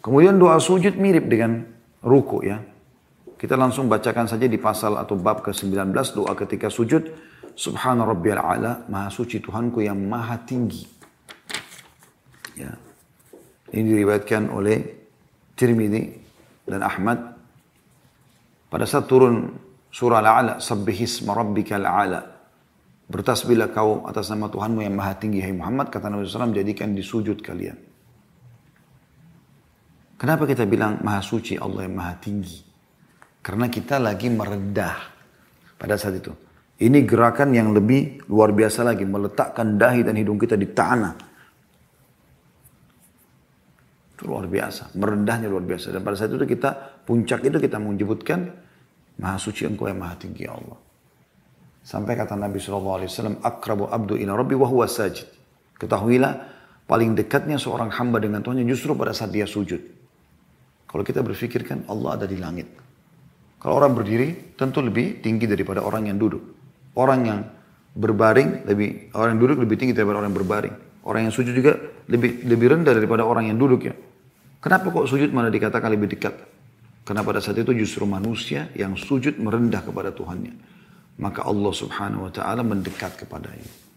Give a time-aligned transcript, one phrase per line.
[0.00, 1.64] Kemudian doa sujud mirip dengan
[2.00, 2.60] ruku ya.
[3.36, 7.08] Kita langsung bacakan saja di pasal atau bab ke-19 doa ketika sujud.
[7.56, 10.84] Subhana rabbiyal a'la, maha suci Tuhanku yang maha tinggi.
[12.56, 12.72] Ya.
[13.72, 14.78] Ini diriwayatkan oleh
[15.56, 16.02] Tirmidzi
[16.64, 17.18] dan Ahmad.
[18.70, 19.50] Pada saat turun
[19.90, 22.20] surah Al-A'la, sabbihisma rabbikal a'la.
[23.10, 25.90] Bertasbihlah kau atas nama Tuhanmu yang maha tinggi, hai Muhammad.
[25.90, 27.89] Kata Nabi SAW, jadikan di sujud kalian.
[30.20, 32.60] Kenapa kita bilang maha suci Allah yang maha tinggi?
[33.40, 34.96] Karena kita lagi meredah
[35.80, 36.28] pada saat itu.
[36.76, 39.08] Ini gerakan yang lebih luar biasa lagi.
[39.08, 41.16] Meletakkan dahi dan hidung kita di tanah.
[44.12, 44.92] Itu luar biasa.
[44.92, 45.88] Merendahnya luar biasa.
[45.88, 48.68] Dan pada saat itu kita, puncak itu kita menyebutkan,
[49.20, 50.80] Maha suci engkau yang maha tinggi ya Allah.
[51.84, 55.28] Sampai kata Nabi SAW, Akrabu abdu ila rabbi wa huwa sajid.
[55.76, 56.32] Ketahuilah,
[56.88, 59.99] paling dekatnya seorang hamba dengan Tuhannya justru pada saat dia sujud.
[60.90, 62.66] Kalau kita berpikirkan Allah ada di langit.
[63.62, 66.42] Kalau orang berdiri tentu lebih tinggi daripada orang yang duduk.
[66.98, 67.40] Orang yang
[67.94, 70.74] berbaring lebih orang yang duduk lebih tinggi daripada orang yang berbaring.
[71.06, 71.78] Orang yang sujud juga
[72.10, 73.94] lebih lebih rendah daripada orang yang duduk ya.
[74.58, 76.34] Kenapa kok sujud malah dikatakan lebih dekat?
[77.06, 80.52] Karena pada saat itu justru manusia yang sujud merendah kepada Tuhannya.
[81.20, 83.89] Maka Allah subhanahu wa ta'ala mendekat kepadanya.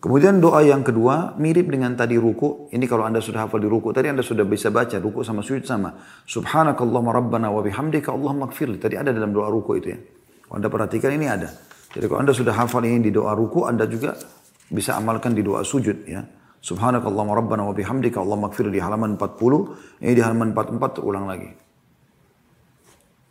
[0.00, 2.72] Kemudian doa yang kedua mirip dengan tadi ruku.
[2.72, 5.68] Ini kalau anda sudah hafal di ruku tadi anda sudah bisa baca ruku sama sujud
[5.68, 5.92] sama.
[6.24, 8.80] Subhanakallahumma rabbana wa bihamdika Allahumma gfirli.
[8.80, 10.00] Tadi ada dalam doa ruku itu ya.
[10.00, 11.52] Kalau anda perhatikan ini ada.
[11.92, 14.16] Jadi kalau anda sudah hafal ini di doa ruku anda juga
[14.72, 16.24] bisa amalkan di doa sujud ya.
[16.64, 20.00] Subhanakallahumma rabbana wa bihamdika Allahumma gfirli di halaman 40.
[20.00, 21.52] Ini di halaman 44 terulang lagi.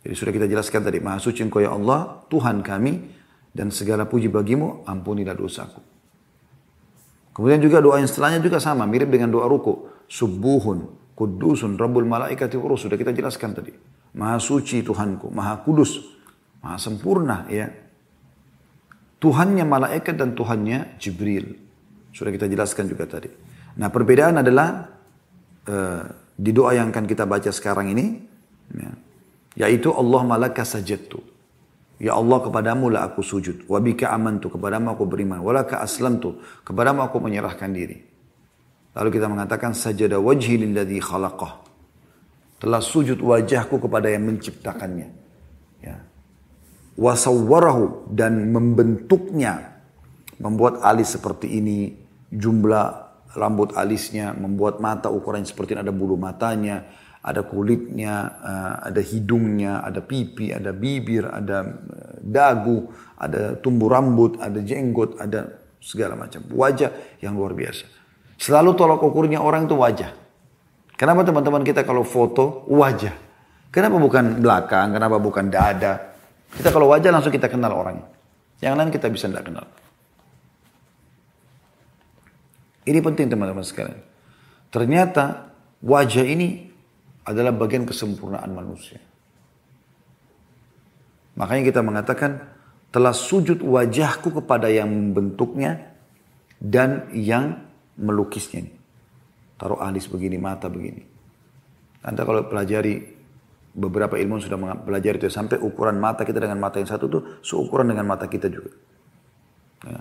[0.06, 1.02] Jadi sudah kita jelaskan tadi.
[1.02, 3.10] Maha suci engkau ya Allah Tuhan kami
[3.50, 5.89] dan segala puji bagimu ampunilah dosaku.
[7.30, 9.86] Kemudian juga doa yang setelahnya juga sama, mirip dengan doa ruku.
[10.10, 12.84] Subuhun, kudusun, rabbul malaikati urus.
[12.84, 13.72] Sudah kita jelaskan tadi.
[14.18, 16.02] Maha suci Tuhanku, maha kudus,
[16.58, 17.70] maha sempurna ya.
[19.20, 21.54] Tuhannya malaikat dan Tuhannya Jibril.
[22.10, 23.30] Sudah kita jelaskan juga tadi.
[23.78, 24.90] Nah perbedaan adalah
[25.70, 26.02] uh,
[26.34, 28.26] di doa yang akan kita baca sekarang ini,
[28.74, 28.90] ya,
[29.68, 31.22] yaitu Allah malaka sajadtu.
[32.00, 33.68] Ya Allah kepadamu lah aku sujud.
[33.68, 35.44] Wabika amantu kepadamu aku beriman.
[35.44, 38.00] Walaka aslamtu kepadamu aku menyerahkan diri.
[38.96, 41.60] Lalu kita mengatakan sajada wajhi lilladhi khalaqah.
[42.56, 45.08] Telah sujud wajahku kepada yang menciptakannya.
[45.84, 46.00] Ya.
[46.96, 49.84] Wasawwarahu dan membentuknya.
[50.40, 52.00] Membuat alis seperti ini.
[52.32, 52.86] Jumlah
[53.36, 54.32] rambut alisnya.
[54.32, 55.84] Membuat mata ukuran seperti ini.
[55.84, 56.88] Ada bulu matanya
[57.20, 62.88] ada kulitnya, eh, ada hidungnya, ada pipi, ada bibir, ada eh, dagu,
[63.20, 66.40] ada tumbuh rambut, ada jenggot, ada segala macam.
[66.48, 67.84] Wajah yang luar biasa.
[68.40, 70.16] Selalu tolak ukurnya orang itu wajah.
[70.96, 73.12] Kenapa teman-teman kita kalau foto wajah?
[73.68, 74.96] Kenapa bukan belakang?
[74.96, 76.16] Kenapa bukan dada?
[76.56, 78.08] Kita kalau wajah langsung kita kenal orangnya.
[78.60, 79.64] Yang lain kita bisa tidak kenal.
[82.84, 84.00] Ini penting teman-teman sekalian.
[84.72, 85.52] Ternyata
[85.84, 86.69] wajah ini
[87.24, 89.00] adalah bagian kesempurnaan manusia.
[91.36, 92.40] Makanya kita mengatakan
[92.90, 95.94] telah sujud wajahku kepada yang membentuknya
[96.58, 97.64] dan yang
[97.96, 98.66] melukisnya.
[99.56, 101.04] Taruh alis begini, mata begini.
[102.00, 103.20] Anda kalau pelajari
[103.70, 107.92] beberapa ilmu sudah mempelajari itu sampai ukuran mata kita dengan mata yang satu itu seukuran
[107.92, 108.72] dengan mata kita juga.
[109.86, 110.00] Ya.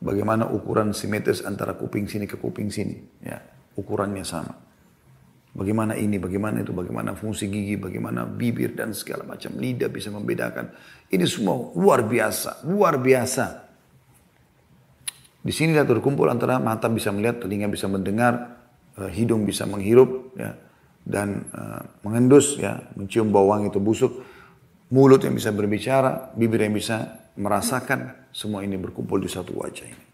[0.00, 3.36] Bagaimana ukuran simetris antara kuping sini ke kuping sini, ya
[3.76, 4.69] ukurannya sama.
[5.50, 10.70] Bagaimana ini, bagaimana itu, bagaimana fungsi gigi, bagaimana bibir dan segala macam lidah bisa membedakan.
[11.10, 13.66] Ini semua luar biasa, luar biasa.
[15.42, 18.62] Di sini terkumpul antara mata bisa melihat, telinga bisa mendengar,
[18.94, 20.54] eh, hidung bisa menghirup, ya,
[21.00, 24.12] dan uh, mengendus, ya, mencium bau wangi itu busuk,
[24.92, 30.04] mulut yang bisa berbicara, bibir yang bisa merasakan, semua ini berkumpul di satu wajah ini.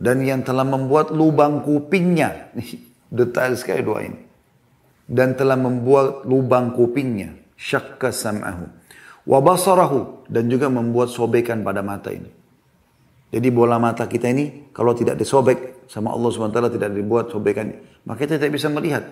[0.00, 2.56] Dan yang telah membuat lubang kupingnya.
[3.20, 4.20] Detail sekali doa ini.
[5.04, 7.36] Dan telah membuat lubang kupingnya.
[7.60, 8.64] Syakka sam'ahu.
[9.28, 10.24] Wabasarahu.
[10.32, 12.32] Dan juga membuat sobekan pada mata ini.
[13.30, 17.70] Jadi bola mata kita ini kalau tidak disobek sama Allah SWT tidak dibuat sobekan.
[18.08, 19.04] Maka kita tidak bisa melihat.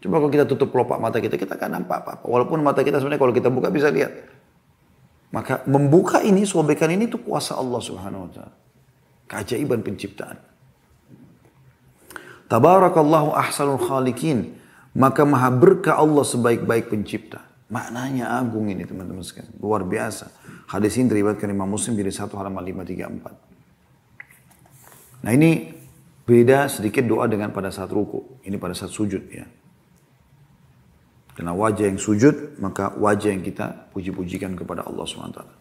[0.00, 2.24] Coba kalau kita tutup pelopak mata kita, kita akan nampak apa-apa.
[2.24, 4.10] Walaupun mata kita sebenarnya kalau kita buka bisa lihat.
[5.30, 8.54] Maka membuka ini, sobekan ini itu kuasa Allah Subhanahu wa taala.
[9.30, 10.42] Keajaiban penciptaan.
[12.50, 14.58] Tabarakallahu ahsanul khalikin.
[14.90, 17.46] Maka maha berkah Allah sebaik-baik pencipta.
[17.70, 19.54] Maknanya agung ini teman-teman sekalian.
[19.62, 20.34] Luar biasa.
[20.66, 25.22] Hadis ini diriwayatkan Imam Muslim dari satu halaman 534.
[25.22, 25.78] Nah ini
[26.26, 28.42] beda sedikit doa dengan pada saat ruku.
[28.42, 29.46] Ini pada saat sujud ya.
[31.38, 35.59] Karena wajah yang sujud, maka wajah yang kita puji-pujikan kepada Allah SWT.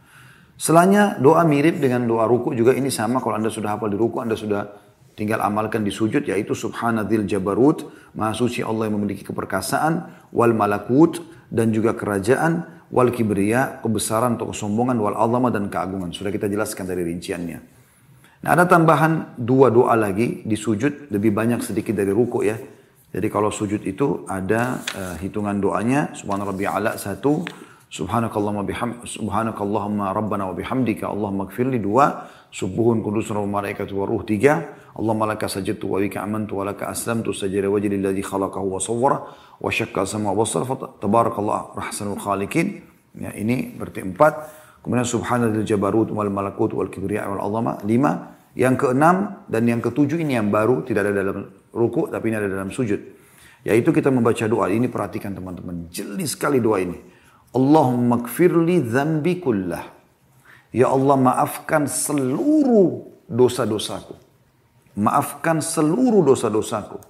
[0.59, 4.19] Setelahnya doa mirip dengan doa ruku juga ini sama kalau anda sudah hafal di ruku,
[4.19, 4.67] anda sudah
[5.15, 11.23] tinggal amalkan di sujud yaitu subhanadzil jabarut, maha suci Allah yang memiliki keperkasaan, wal malakut,
[11.47, 16.11] dan juga kerajaan, wal kibriya, kebesaran atau kesombongan, wal azama dan keagungan.
[16.11, 17.59] Sudah kita jelaskan dari rinciannya.
[18.43, 22.59] Nah ada tambahan dua doa lagi di sujud, lebih banyak sedikit dari ruku ya.
[23.15, 27.47] Jadi kalau sujud itu ada uh, hitungan doanya, subhanallah ala satu,
[27.89, 34.21] subhanakallahumma biham, subhanakallahumma rabbana wa bihamdika, Allahumma gfirli dua, subuhun kudus wa malaikatu wa ruh
[34.21, 38.79] tiga, Allahumma laka sajadtu wa bika amantu wa laka aslamtu sajada wajhi lilladhi khalaqahu wa
[38.83, 39.17] sawwara
[39.57, 40.43] wa syakka sama wa
[40.99, 42.83] tabarakallah rahsanul khalikin.
[43.15, 44.33] Ya, ini berarti empat.
[44.83, 48.37] Kemudian subhanallah jabarut wal malakut wal kibriya wal azama lima.
[48.57, 52.49] Yang keenam dan yang ketujuh ini yang baru tidak ada dalam ruku tapi ini ada
[52.49, 52.99] dalam sujud.
[53.63, 55.87] Yaitu kita membaca doa ini perhatikan teman-teman.
[55.91, 56.97] Jeli sekali doa ini.
[57.55, 59.85] Allahumma kfirli zambi kullah.
[60.69, 64.13] Ya Allah maafkan seluruh dosa-dosaku.
[64.99, 67.01] Maafkan seluruh dosa-dosaku.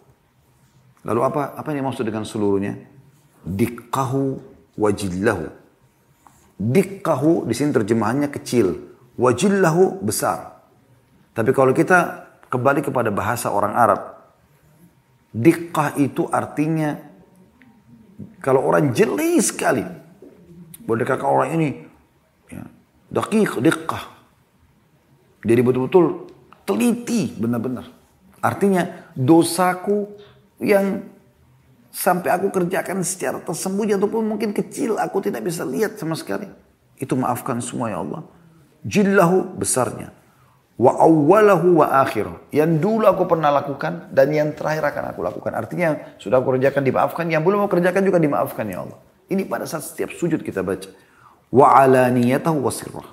[1.04, 2.80] Lalu apa apa yang maksud dengan seluruhnya?
[3.44, 4.40] Dikkahu
[4.80, 5.48] wajillahu.
[6.60, 8.80] Dikkahu di sini terjemahannya kecil.
[9.20, 10.64] Wajillahu besar.
[11.36, 14.20] Tapi kalau kita kembali kepada bahasa orang Arab,
[15.30, 16.98] Dikkah itu artinya
[18.42, 19.86] kalau orang jeli sekali.
[20.84, 21.70] Boleh kakak orang ini
[22.50, 22.64] ya,
[23.12, 24.06] dakik, dikkah.
[25.44, 26.28] Jadi betul-betul
[26.68, 27.88] teliti benar-benar.
[28.40, 30.08] Artinya dosaku
[30.60, 31.04] yang
[31.92, 36.48] sampai aku kerjakan secara tersembunyi ataupun mungkin kecil aku tidak bisa lihat sama sekali.
[37.00, 38.24] Itu maafkan semua ya Allah.
[38.84, 40.16] Jillahu besarnya
[40.80, 42.32] wa awwalahu wa akhir.
[42.56, 45.52] Yang dulu aku pernah lakukan dan yang terakhir akan aku lakukan.
[45.52, 49.00] Artinya sudah aku kerjakan dimaafkan, yang belum aku kerjakan juga dimaafkan ya Allah.
[49.30, 50.90] Ini pada saat setiap sujud kita baca.
[51.54, 53.10] Wa alaniyatahu wa sirrah.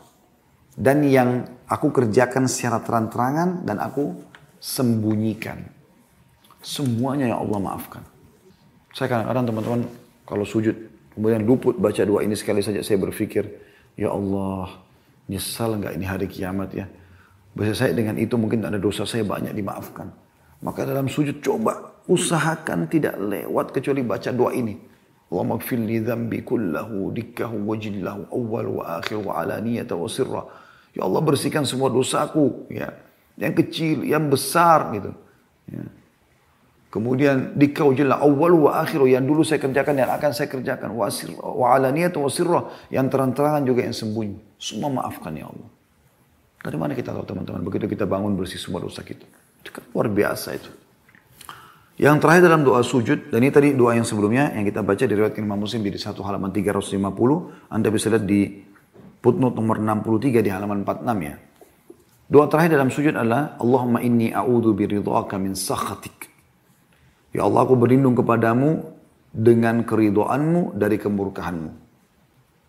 [0.77, 4.13] Dan yang aku kerjakan secara terang-terangan dan aku
[4.61, 5.65] sembunyikan.
[6.61, 8.03] Semuanya ya Allah maafkan.
[8.93, 9.81] Saya kadang-kadang teman-teman
[10.25, 10.77] kalau sujud
[11.13, 13.45] kemudian luput baca doa ini sekali saja saya berpikir,
[13.97, 14.85] ya Allah
[15.29, 16.89] nyesal nggak ini hari kiamat ya
[17.57, 20.13] Bahasa saya dengan itu mungkin ada dosa saya banyak dimaafkan.
[20.61, 24.77] Maka dalam sujud coba usahakan tidak lewat kecuali baca doa ini.
[25.31, 30.43] Dhambi kullahu dikkahu wajillahu awal wa akhir wa alaniyata wa sirra.
[30.95, 32.71] Ya Allah bersihkan semua dosaku.
[32.71, 32.95] Ya.
[33.37, 35.13] Yang kecil, yang besar gitu.
[35.67, 35.83] Ya.
[36.87, 41.11] Kemudian dikau jelas awal wa akhir yang dulu saya kerjakan yang akan saya kerjakan wa
[41.13, 44.39] sirra wa alaniyata wa sirra yang terang-terangan juga yang sembunyi.
[44.57, 45.69] Semua maafkan ya Allah.
[46.63, 47.61] Dari mana kita tahu teman-teman?
[47.67, 49.27] Begitu kita bangun bersih semua dosa kita.
[49.61, 50.71] Itu kan luar biasa itu.
[51.97, 55.15] Yang terakhir dalam doa sujud, dan ini tadi doa yang sebelumnya yang kita baca di
[55.17, 58.61] riwayat Imam Muslim di satu halaman 350, Anda bisa lihat di
[59.25, 61.35] footnote nomor 63 di halaman 46 ya.
[62.27, 66.29] Doa terakhir dalam sujud adalah Allahumma inni a'udhu biridhaka min sakhatik.
[67.33, 68.93] Ya Allah aku berlindung kepadamu
[69.33, 71.71] dengan keridoanmu dari kemurkahanmu.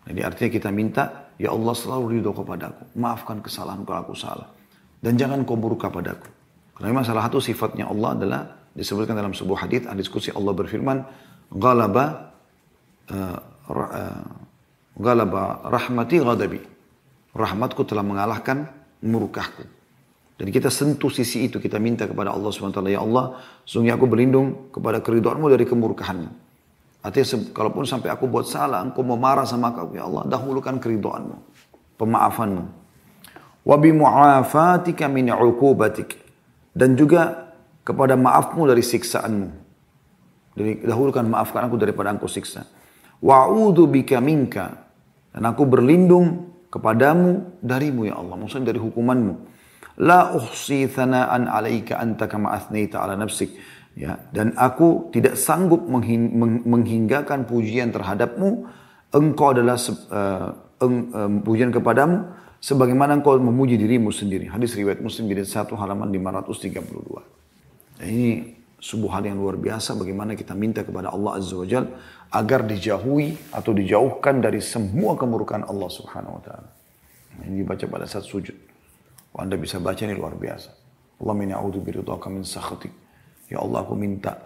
[0.08, 2.98] Jadi artinya kita minta Ya Allah selalu ridho kepadaku.
[2.98, 4.50] Maafkan kesalahan kalau aku salah.
[4.98, 6.26] Dan jangan kau murka padaku.
[6.74, 8.40] Karena memang salah satu sifatnya Allah adalah
[8.78, 11.02] disebutkan dalam sebuah hadis ada diskusi Allah berfirman,
[11.50, 12.30] "Ghalaba
[13.10, 13.38] uh,
[13.74, 14.26] uh,
[14.94, 16.60] ghalaba rahmati ghadabi."
[17.34, 18.70] Rahmatku telah mengalahkan
[19.04, 19.62] murkahku.
[20.38, 24.70] Dan kita sentuh sisi itu, kita minta kepada Allah SWT, Ya Allah, sungguh aku berlindung
[24.70, 26.30] kepada keriduanmu dari kemurkahanmu.
[27.02, 31.36] Artinya kalaupun sampai aku buat salah, engkau mau marah sama aku, ya Allah, dahulukan keridoanmu,
[31.98, 32.64] pemaafanmu.
[33.66, 36.22] Wa mu'afatika min uqubatik.
[36.70, 37.47] Dan juga
[37.88, 39.48] kepada maafmu dari siksaanmu.
[40.60, 42.68] Jadi dahulukan maafkan aku daripada engkau siksa.
[43.24, 44.92] Wa'udhu bika minka.
[45.32, 48.36] Dan aku berlindung kepadamu darimu ya Allah.
[48.36, 49.34] Maksudnya dari hukumanmu.
[50.04, 53.56] La uhsi thana'an alaika anta kama athnita ala nafsik
[53.98, 58.70] ya dan aku tidak sanggup menghinggakan pujian terhadapmu
[59.10, 62.30] engkau adalah uh, eng, uh, pujian kepadamu
[62.62, 66.78] sebagaimana engkau memuji dirimu sendiri hadis riwayat muslim jadi satu halaman 532
[67.18, 67.26] nah,
[68.02, 71.90] ini sebuah hal yang luar biasa bagaimana kita minta kepada Allah Azza wa Jal
[72.30, 76.70] agar dijauhi atau dijauhkan dari semua kemurkaan Allah Subhanahu wa taala.
[77.42, 78.54] Ini dibaca pada saat sujud.
[79.38, 80.70] Anda bisa baca ini luar biasa.
[81.22, 82.90] Allah min a'udzu biridhaka min sakhatik
[83.48, 84.36] Ya Allah aku minta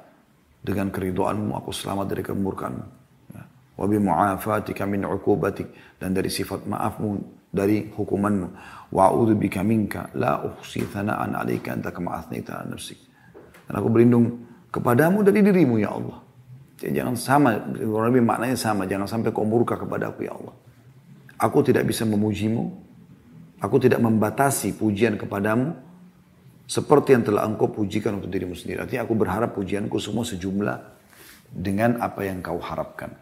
[0.62, 2.86] dengan keriduanmu aku selamat dari kemurkaanmu.
[3.34, 3.42] Ya.
[3.74, 7.18] Wa bi mu'afatika min uqubatik dan dari sifat maafmu
[7.50, 8.48] dari hukumanmu.
[8.94, 12.62] Wa a'udzu bika minka la uhsi thana'an 'alaika anta kama athnayta.
[13.72, 16.20] Dan aku berlindung kepadamu dari dirimu ya Allah.
[16.76, 18.84] Jadi jangan sama, kurang lebih maknanya sama.
[18.84, 20.52] Jangan sampai kau murka kepada aku ya Allah.
[21.40, 22.68] Aku tidak bisa memujimu.
[23.64, 25.72] Aku tidak membatasi pujian kepadamu.
[26.68, 28.84] Seperti yang telah engkau pujikan untuk dirimu sendiri.
[28.84, 30.76] Artinya aku berharap pujianku semua sejumlah
[31.48, 33.16] dengan apa yang kau harapkan.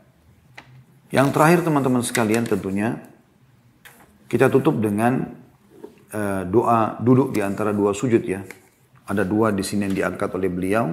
[1.15, 2.99] Yang terakhir teman-teman sekalian tentunya
[4.31, 5.35] kita tutup dengan
[6.15, 8.43] uh, doa duduk di antara dua sujud ya.
[9.11, 10.87] Ada dua di sini yang diangkat oleh beliau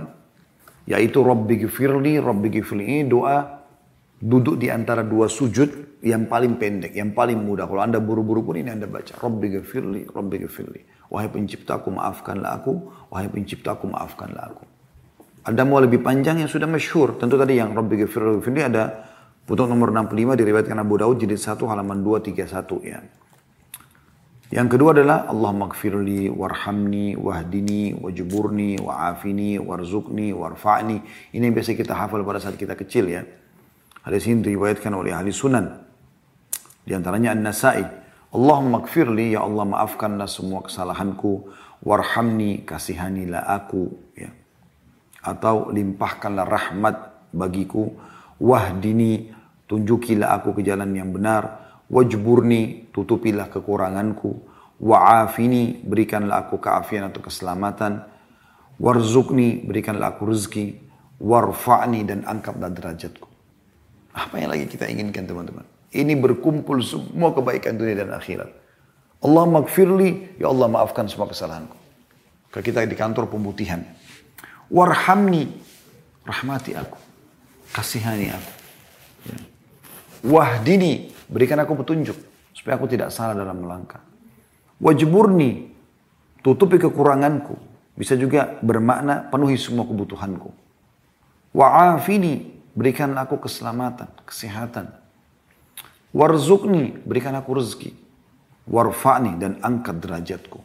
[0.88, 3.44] yaitu Rabbi gifirli, Rabbi gifirli ini doa
[4.18, 7.70] duduk di antara dua sujud yang paling pendek, yang paling mudah.
[7.70, 10.82] Kalau anda buru-buru pun ini anda baca Rabbi gifirli, Rabbi gifirli.
[11.14, 12.74] Wahai penciptaku maafkanlah aku,
[13.14, 14.64] wahai penciptaku maafkanlah aku.
[15.48, 17.20] Ada mau lebih panjang yang sudah masyhur.
[17.20, 18.84] Tentu tadi yang Rabbi gifirli, gifirli ada
[19.48, 23.00] Butuh nomor 65 diriwayatkan Abu Daud jilid 1 halaman 231 ya.
[24.48, 30.98] Yang kedua adalah Allah magfirli warhamni wahdini wajburni wa'afini warzukni warfa'ni.
[31.36, 33.28] Ini yang biasa kita hafal pada saat kita kecil ya.
[34.08, 35.68] Hadis ini diriwayatkan oleh ahli sunan.
[36.88, 37.84] Di antaranya An-Nasai.
[38.32, 41.52] Allah magfirli ya Allah maafkanlah semua kesalahanku.
[41.84, 44.32] Warhamni kasihanilah aku ya.
[45.28, 46.96] Atau limpahkanlah rahmat
[47.36, 47.92] bagiku.
[48.40, 49.28] Wahdini
[49.68, 54.44] tunjukilah aku ke jalan yang benar, wajburni, tutupilah kekuranganku,
[54.80, 58.04] wa'afini, berikanlah aku keafian atau keselamatan,
[58.78, 60.66] warzukni, berikanlah aku rezeki,
[61.18, 63.28] warfa'ni dan angkatlah derajatku.
[64.14, 65.66] Apa yang lagi kita inginkan teman-teman?
[65.94, 68.50] Ini berkumpul semua kebaikan dunia dan akhirat.
[69.24, 71.78] Allah magfirli, ya Allah maafkan semua kesalahanku.
[72.54, 73.82] Kalau kita di kantor pemutihan.
[74.68, 75.48] Warhamni,
[76.28, 77.00] rahmati aku.
[77.72, 78.52] Kasihani aku.
[79.32, 79.38] Ya.
[80.28, 82.18] Wahdini, berikan aku petunjuk
[82.56, 84.02] supaya aku tidak salah dalam melangkah.
[84.82, 85.72] Wajburni,
[86.42, 87.56] tutupi kekuranganku.
[87.98, 90.54] Bisa juga bermakna penuhi semua kebutuhanku.
[91.58, 94.94] Wa'afini, berikan aku keselamatan, kesehatan.
[96.14, 97.92] Warzukni, berikan aku rezeki.
[98.70, 100.62] Warfa'ni, dan angkat derajatku.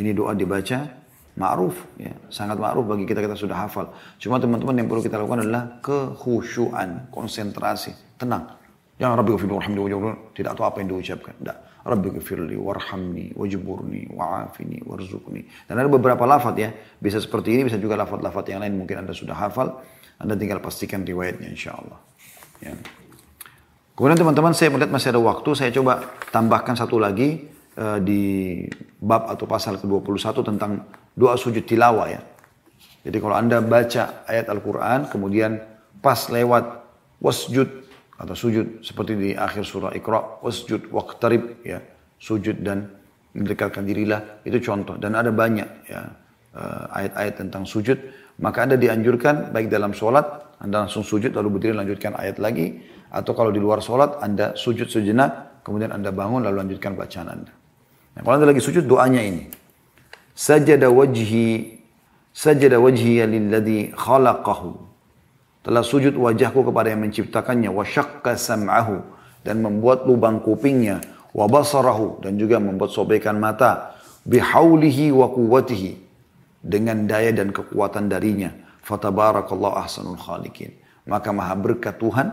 [0.00, 1.04] Ini doa dibaca
[1.36, 5.44] ma'ruf ya sangat ma'ruf bagi kita kita sudah hafal cuma teman-teman yang perlu kita lakukan
[5.44, 8.56] adalah kekhusyuan konsentrasi tenang
[8.96, 10.16] Jangan Rabbi gafirli warhamni wajburni.
[10.32, 11.34] Tidak tahu apa yang diucapkan.
[11.36, 11.58] Tidak.
[11.84, 15.68] Rabbi gafirli warhamni wajburni wa'afini warzuqni.
[15.68, 16.72] Dan ada beberapa lafad ya.
[16.96, 18.72] Bisa seperti ini, bisa juga lafad-lafad yang lain.
[18.80, 19.76] Mungkin Anda sudah hafal.
[20.16, 22.00] Anda tinggal pastikan riwayatnya insya Allah.
[22.64, 22.72] Ya.
[23.92, 25.50] Kemudian teman-teman saya melihat masih ada waktu.
[25.52, 28.64] Saya coba tambahkan satu lagi uh, di
[29.00, 32.20] bab atau pasal ke-21 tentang doa sujud tilawah ya.
[33.04, 35.62] Jadi kalau Anda baca ayat Al-Quran, kemudian
[36.00, 36.84] pas lewat
[37.22, 37.85] wasjud
[38.16, 41.80] atau sujud seperti di akhir surah Iqra wasjud waqtarib ya.
[42.16, 42.88] Sujud dan
[43.36, 44.96] mendekatkan dirilah itu contoh.
[44.96, 46.00] Dan ada banyak ya
[46.56, 48.00] eh, ayat-ayat tentang sujud.
[48.40, 52.80] Maka anda dianjurkan baik dalam sholat anda langsung sujud lalu berdiri lanjutkan ayat lagi.
[53.12, 57.52] Atau kalau di luar sholat anda sujud sejenak kemudian anda bangun lalu lanjutkan bacaan anda.
[58.16, 59.52] Nah, kalau anda lagi sujud doanya ini.
[60.32, 61.80] Sajada wajhi
[62.32, 64.85] sajada wajhi lilladhi khalaqahu
[65.66, 67.74] telah sujud wajahku kepada yang menciptakannya.
[67.74, 69.02] Wa syakka sam'ahu
[69.42, 71.02] dan membuat lubang kupingnya.
[71.34, 73.98] Wa basarahu dan juga membuat sobekan mata.
[74.22, 75.98] Bihaulihi wa quwwatihi
[76.62, 78.54] dengan daya dan kekuatan darinya.
[78.86, 80.70] Fatabarakallahu ahsanul khaliqin.
[81.10, 82.30] Maka maha berkat Tuhan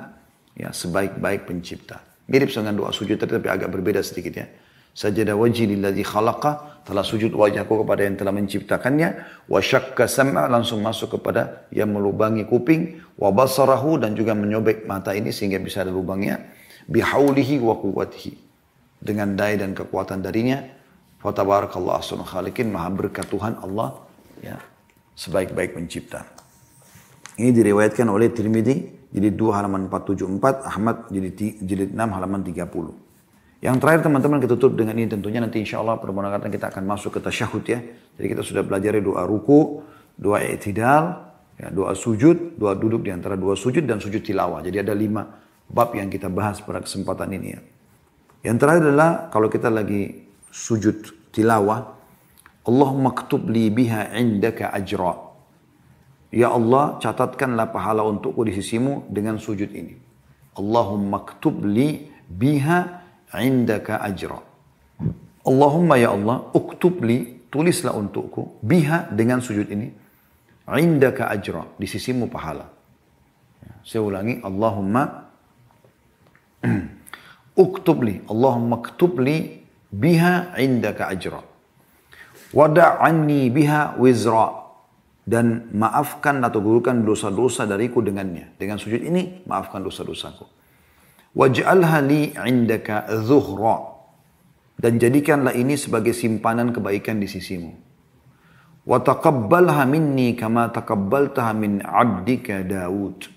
[0.54, 2.06] ya sebaik-baik pencipta.
[2.30, 4.48] Mirip dengan doa sujud tapi agak berbeda sedikit ya.
[4.94, 9.10] Sajada wajhi lilladzi khalaqa, telah sujud wajahku kepada yang telah menciptakannya,
[9.48, 15.16] wa syakka sam'a langsung masuk kepada yang melubangi kuping, wa basarahu dan juga menyobek mata
[15.16, 16.44] ini sehingga bisa ada lubangnya,
[16.92, 17.76] bihaulihi wa.
[19.04, 20.64] Dengan daya dan kekuatan darinya,
[21.20, 24.00] fa tabarakallahu ahsanul khaliqin, maha berkat Tuhan Allah
[24.40, 24.56] ya,
[25.16, 26.24] sebaik-baik pencipta.
[27.36, 33.03] Ini diriwayatkan oleh Tirmidzi jilid 2 halaman 474, Ahmad jilid, jilid 6 halaman 30.
[33.64, 37.16] Yang terakhir teman-teman kita tutup dengan ini tentunya nanti insya Allah permohonan kita akan masuk
[37.16, 37.80] ke tasyahud ya.
[38.20, 39.80] Jadi kita sudah belajar doa ruku,
[40.20, 44.60] doa i'tidal, ya, doa sujud, doa duduk di antara dua sujud dan sujud tilawah.
[44.60, 45.24] Jadi ada lima
[45.72, 47.62] bab yang kita bahas pada kesempatan ini ya.
[48.52, 51.96] Yang terakhir adalah kalau kita lagi sujud tilawah,
[52.68, 55.32] Allahumma ktub li biha indaka ajra.
[56.36, 59.96] Ya Allah, catatkanlah pahala untukku di sisimu dengan sujud ini.
[60.60, 63.03] Allahumma ktub li biha
[63.42, 64.40] indaka ajra.
[65.44, 69.92] Allahumma ya Allah, uktub li, tulislah untukku, biha dengan sujud ini,
[70.78, 72.70] indaka ajra, di sisimu pahala.
[73.64, 75.24] Ya, saya ulangi, Allahumma,
[77.54, 79.62] Uktubli, Allahumma ktubli
[79.94, 81.42] biha indaka ajra.
[82.54, 84.66] Wada'anni biha wizra.
[85.24, 88.60] Dan maafkan atau gugurkan dosa-dosa dariku dengannya.
[88.60, 90.44] Dengan sujud ini, maafkan dosa-dosaku.
[91.34, 93.90] Waj'alha li indaka zuhra.
[94.78, 97.74] Dan jadikanlah ini sebagai simpanan kebaikan di sisimu.
[98.84, 103.32] Wa taqabbalha minni kama taqabbaltaha min abdika Daud.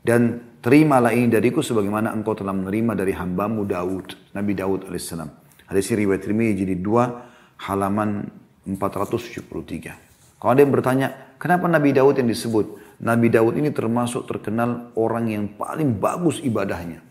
[0.00, 5.28] Dan terimalah ini dariku sebagaimana engkau telah menerima dari hambamu Daud, Nabi Daud alaihissalam.
[5.68, 7.28] Hadis riwayat Tirmidzi jadi dua
[7.68, 8.24] halaman
[8.64, 10.38] 473.
[10.38, 12.78] Kalau ada yang bertanya, kenapa Nabi Daud yang disebut?
[13.02, 17.07] Nabi Daud ini termasuk terkenal orang yang paling bagus ibadahnya.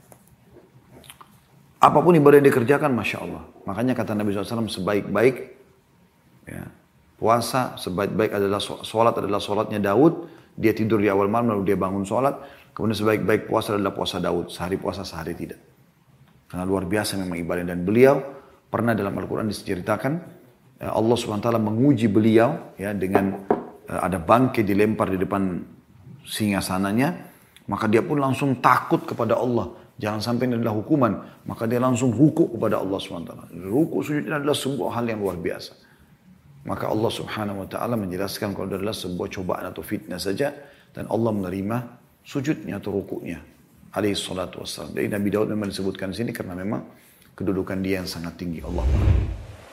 [1.77, 3.43] Apa pun ibadah yang dikerjakan, Masya Allah.
[3.69, 5.35] Makanya kata Nabi SAW, sebaik-baik
[6.49, 6.65] ya,
[7.21, 10.29] puasa, sebaik-baik adalah sholat adalah sholatnya Daud.
[10.57, 12.33] Dia tidur di awal malam, lalu dia bangun sholat.
[12.73, 14.49] Kemudian sebaik-baik puasa adalah puasa Daud.
[14.49, 15.61] Sehari puasa, sehari tidak.
[16.49, 17.61] Karena luar biasa memang ibadah.
[17.61, 18.17] Dan beliau
[18.73, 20.37] pernah dalam Al-Quran diceritakan,
[20.77, 23.41] Ya, Allah SWT menguji beliau ya dengan
[23.89, 25.57] uh, ada bangkai dilempar di depan
[26.21, 27.17] singgasananya,
[27.65, 29.73] maka dia pun langsung takut kepada Allah.
[29.97, 31.11] Jangan sampai ini adalah hukuman.
[31.49, 33.33] Maka dia langsung ruku kepada Allah SWT.
[33.53, 35.73] Ruku sujud ini adalah sebuah hal yang luar biasa.
[36.69, 40.53] Maka Allah Subhanahu Wa Taala menjelaskan kalau adalah sebuah cobaan atau fitnah saja
[40.91, 41.77] dan Allah menerima
[42.21, 43.39] sujudnya atau rukunya.
[43.95, 44.93] Alaihi salatu wassalam.
[44.93, 46.83] Jadi Nabi Daud memang disebutkan sini karena memang
[47.33, 48.59] kedudukan dia yang sangat tinggi.
[48.61, 48.83] Allah